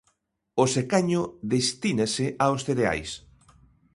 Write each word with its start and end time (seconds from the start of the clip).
O 0.63 0.65
secaño 0.75 1.21
destínase 1.53 2.25
aos 2.43 2.61
cereais. 2.67 3.09